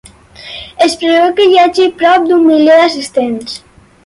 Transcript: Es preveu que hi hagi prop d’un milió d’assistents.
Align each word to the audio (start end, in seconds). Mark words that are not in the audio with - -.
Es 0.85 0.95
preveu 1.01 1.29
que 1.41 1.45
hi 1.51 1.59
hagi 1.65 1.87
prop 2.01 2.27
d’un 2.33 2.43
milió 2.49 2.79
d’assistents. 2.81 3.57